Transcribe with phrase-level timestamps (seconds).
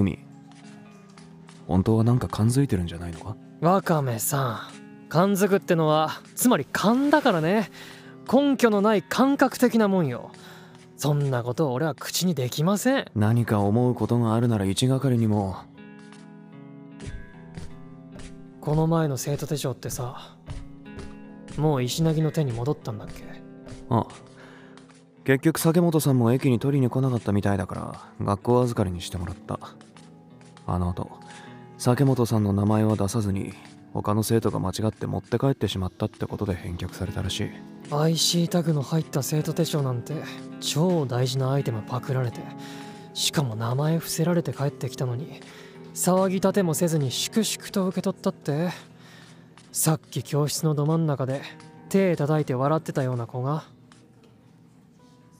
[0.00, 0.18] 海。
[1.66, 3.36] 本当はなんか感づいてるんじゃないのか？
[3.60, 4.68] ワカメさ
[5.06, 7.70] ん感づくってのはつまり勘だからね。
[8.30, 10.30] 根拠のない感覚的なもんよ。
[10.96, 13.06] そんなことを俺は口にできません。
[13.14, 15.56] 何か思うことがあるなら一係にも。
[18.60, 20.36] この前の生徒手帳ってさ
[21.56, 23.24] もう石凪の手に戻ったんだっけ？
[23.88, 24.06] あ
[25.28, 27.74] 結局酒本さんも駅に取りに来なかったみたいだか
[28.18, 29.60] ら学校預かりにしてもらった。
[30.66, 31.10] あの後
[31.76, 33.52] 酒本さんの名前は出さずに
[33.92, 37.50] 他の生徒が間違って持って帰ってしまったってことで返却されたらしい。
[37.94, 40.14] IC タグの入った生徒手帳なんて
[40.60, 42.40] 超大事なアイテムパクられて
[43.12, 45.42] しかも名前伏せられて帰ってきたのに
[45.92, 48.70] 騒ぎ立てもせずに粛々と受け取ったって
[49.72, 51.42] さっき教室のど真ん中で
[51.90, 53.64] 手叩いて笑ってたような子が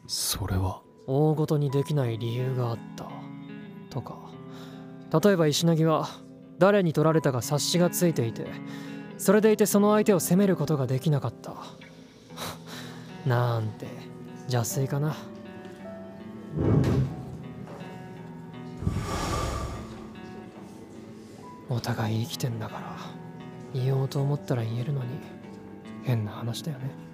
[0.09, 0.81] それは？
[1.07, 3.09] 大ごとにできない理由があった。
[3.91, 4.19] とか。
[5.23, 6.09] 例えば石凪は
[6.59, 8.47] 誰に取られたか察しがついていて
[9.17, 11.55] それでいてその相手を責めることができなかった。
[13.27, 13.87] なんて
[14.51, 15.15] 邪推かな。
[21.71, 22.97] お互い生きてんだから
[23.75, 25.11] 言おうと思ったら言えるのに
[26.03, 27.08] 変な話だよね。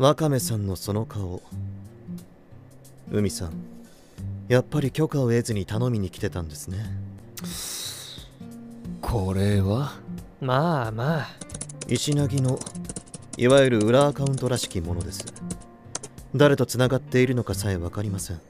[0.00, 1.42] ワカメさんのその顔。
[3.12, 3.50] 海さん
[4.48, 6.78] やっぱり許可を得ずに頼みに来てたんですね。
[9.02, 9.92] これは？
[10.40, 11.28] まあまあ。
[11.86, 12.58] 石凪の
[13.36, 15.34] いわゆる裏アカウントらしきものです。
[16.34, 18.40] 誰と繋がっているのかさえ分かりません。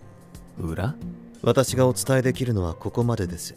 [0.56, 0.94] 裏？
[1.42, 3.56] 私がお伝えできるのはここまでです。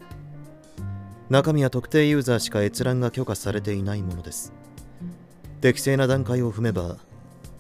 [1.30, 4.52] 中身は特定ユーザーしか閲覧が許可されていないものです。
[5.62, 6.98] 適正な段階を踏めば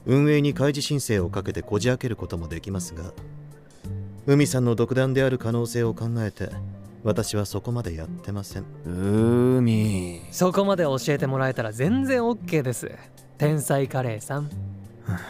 [0.06, 3.14] 運営に開示申請をかけてこじ開けることもできますが
[4.26, 6.50] 海さんの独断である可能性を考えて
[7.04, 8.66] 私はそこまでやってません。
[8.86, 10.22] 海。
[10.32, 12.89] そこまで教えてもらえたら全然 OK です。
[13.38, 14.50] 天才カレーさん。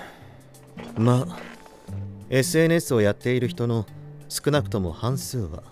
[0.96, 1.38] まあ
[2.30, 3.88] SNS をやっている人の
[4.30, 5.64] 少なくとも半数は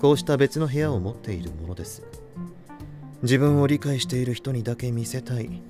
[0.00, 2.02] こうした別の部屋を持っているものです。
[3.22, 5.62] 自分を理解している人にだけ見せたい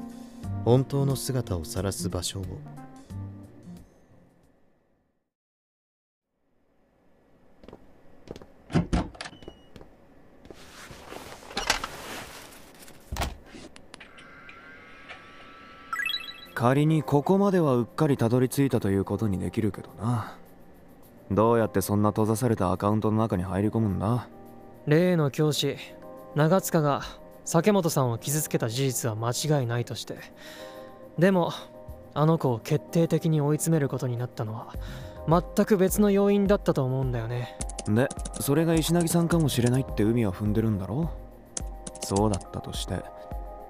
[0.64, 2.44] 本当の姿を晒す場所を。
[16.54, 20.36] 仮にここまではうっかりたどり着いたということにできるけどな。
[21.28, 24.28] どうやってそんな閉ざされたアカウントの中に入り込むんだ。
[24.86, 25.76] 例の教師
[26.36, 27.02] 長塚が
[27.44, 30.16] 酒本さんを傷つけた事実は間違いないとして。
[31.18, 31.52] でも
[32.14, 34.74] あの子を決定的に追い詰めることになったのは
[35.28, 37.56] 全く別の要因だったと思うんだよね。
[37.86, 38.08] で
[38.40, 41.10] それが石凪さんかもしれないって海は踏んでるんだろ
[42.00, 43.02] そうだったとして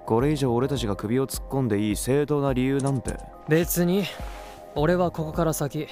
[0.05, 3.17] これ以上俺たちが首を突っ込んでいい正当な理由なんて。
[3.47, 4.03] 別に
[4.75, 5.87] 俺はここから先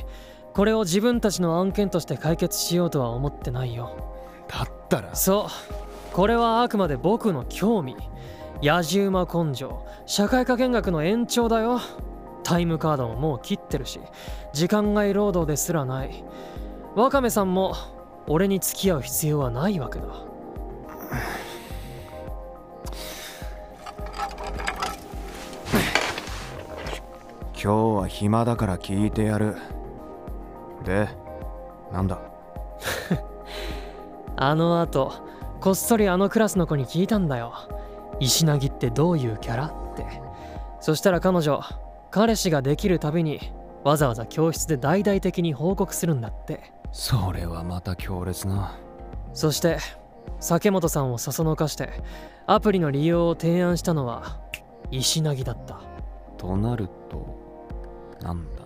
[0.53, 3.95] これを自分たちの案件として解決しようとは思ってないよ。
[4.47, 5.15] だったら。
[5.15, 7.95] そうこれはあくまで僕の興味。
[8.61, 9.85] 野じ馬根性。
[10.05, 11.79] 社会科見学の延長だよ。
[12.43, 13.99] タイムカードももう切ってるし。
[14.53, 16.23] 時間外労働ですらない。
[16.95, 17.75] ワカメさんも
[18.27, 20.05] 俺に付き合う必要はないわけだ。
[27.53, 29.55] 今日は暇だから聞いてやる。
[30.83, 31.07] で
[31.91, 32.19] なんだ？
[34.35, 35.30] あの後
[35.61, 37.53] こっそりあのクラスの子に聞いたんだよ。
[38.19, 40.07] 石凪ってどういうキャラって。
[40.79, 41.61] そしたら彼女
[42.09, 43.39] 彼氏ができるたびに
[43.83, 46.73] わざわざ教室で大々的に報告するんだって。
[46.91, 48.75] それはまた強烈な。
[49.33, 49.77] そして
[50.39, 51.91] 酒本さんをそそのかして
[52.47, 54.41] アプリの利用を提案したのは
[54.89, 55.79] 石凪だった。
[56.39, 57.37] となると
[58.23, 58.63] なんだ？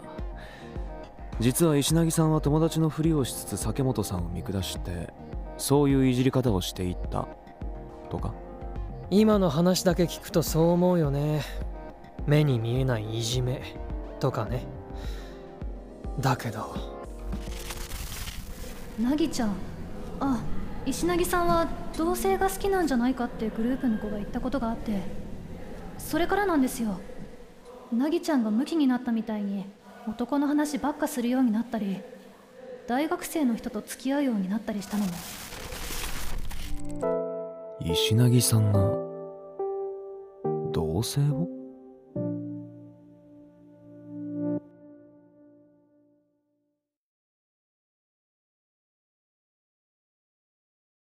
[1.41, 5.13] 実は石凪さんは友達のふりをしつつ酒本さんを見下して
[5.57, 7.27] そういういじり方をしていった。
[8.09, 8.33] とか。
[9.09, 11.41] 今の話だけ聞くとそう思うよね。
[12.25, 13.61] 目に見えないいじめ。
[14.19, 14.65] とかね。
[16.19, 16.75] だけど。
[18.99, 19.55] なぎちゃん。
[20.19, 20.41] あ
[20.85, 21.67] 石凪さんは
[21.97, 25.01] 同性が好きなんじゃないかってグループの子が言ったことがあって。
[25.97, 26.99] それからなんですよ。
[27.91, 29.65] なぎちゃんがムキになったみたいに
[30.07, 32.01] 男の話ばっかするようになったり
[32.87, 35.11] 大学生の人と付き合うようになったりしたのも
[37.87, 38.79] 石凪さんが
[40.73, 41.64] 同棲を？